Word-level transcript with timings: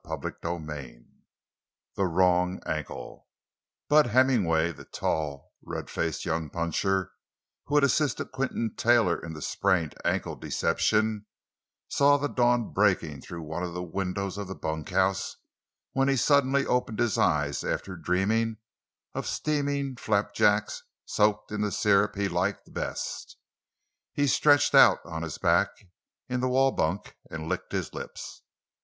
CHAPTER 0.03 0.35
XVII—THE 0.43 2.05
WRONG 2.07 2.59
ANKLE 2.65 3.27
Bud 3.87 4.07
Hemmingway, 4.07 4.71
the 4.71 4.85
tall, 4.85 5.53
red 5.61 5.91
faced 5.91 6.25
young 6.25 6.49
puncher 6.49 7.11
who 7.65 7.75
had 7.75 7.83
assisted 7.83 8.31
Quinton 8.31 8.73
Taylor 8.75 9.15
in 9.23 9.33
the 9.33 9.43
sprained 9.43 9.93
ankle 10.03 10.35
deception, 10.35 11.27
saw 11.87 12.17
the 12.17 12.27
dawn 12.27 12.73
breaking 12.73 13.21
through 13.21 13.43
one 13.43 13.61
of 13.61 13.75
the 13.75 13.83
windows 13.83 14.39
of 14.39 14.47
the 14.47 14.55
bunkhouse 14.55 15.37
when 15.91 16.07
he 16.07 16.15
suddenly 16.17 16.65
opened 16.65 16.97
his 16.97 17.19
eyes 17.19 17.63
after 17.63 17.95
dreaming 17.95 18.57
of 19.13 19.27
steaming 19.27 19.95
flapjacks 19.97 20.81
soaked 21.05 21.51
in 21.51 21.61
the 21.61 21.71
sirup 21.71 22.15
he 22.15 22.27
liked 22.27 22.73
best. 22.73 23.37
He 24.13 24.25
stretched 24.25 24.73
out 24.73 24.97
on 25.05 25.21
his 25.21 25.37
back 25.37 25.69
in 26.27 26.39
the 26.39 26.49
wall 26.49 26.71
bunk 26.71 27.15
and 27.29 27.47
licked 27.47 27.71
his 27.73 27.93
lips. 27.93 28.41